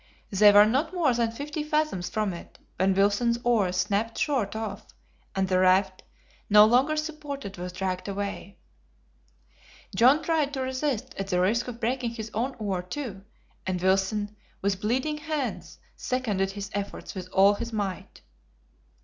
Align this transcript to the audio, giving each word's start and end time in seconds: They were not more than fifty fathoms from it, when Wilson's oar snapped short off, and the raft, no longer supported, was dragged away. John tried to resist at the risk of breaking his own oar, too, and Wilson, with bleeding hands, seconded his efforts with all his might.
They 0.31 0.51
were 0.51 0.65
not 0.65 0.95
more 0.95 1.13
than 1.13 1.29
fifty 1.29 1.63
fathoms 1.63 2.09
from 2.09 2.33
it, 2.33 2.57
when 2.79 2.95
Wilson's 2.95 3.37
oar 3.43 3.71
snapped 3.71 4.17
short 4.17 4.55
off, 4.55 4.83
and 5.35 5.47
the 5.47 5.59
raft, 5.59 6.01
no 6.49 6.65
longer 6.65 6.95
supported, 6.97 7.59
was 7.59 7.71
dragged 7.71 8.07
away. 8.07 8.57
John 9.95 10.23
tried 10.23 10.55
to 10.55 10.61
resist 10.61 11.13
at 11.19 11.27
the 11.27 11.39
risk 11.39 11.67
of 11.67 11.79
breaking 11.79 12.15
his 12.15 12.31
own 12.33 12.55
oar, 12.57 12.81
too, 12.81 13.23
and 13.67 13.79
Wilson, 13.79 14.35
with 14.59 14.81
bleeding 14.81 15.17
hands, 15.17 15.77
seconded 15.95 16.53
his 16.53 16.71
efforts 16.73 17.13
with 17.13 17.29
all 17.31 17.53
his 17.53 17.71
might. 17.71 18.21